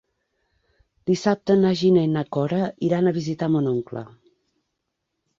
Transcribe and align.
Dissabte 1.09 1.57
na 1.59 1.73
Gina 1.81 2.05
i 2.07 2.09
na 2.13 2.23
Cora 2.37 2.61
iran 2.87 3.11
a 3.11 3.13
visitar 3.19 3.51
mon 3.57 3.69
oncle. 3.73 4.03